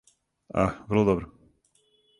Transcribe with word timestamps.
Ах, 0.63 0.73
врло 0.87 1.05
добро. 1.09 1.27